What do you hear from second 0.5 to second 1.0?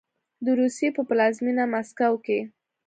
روسیې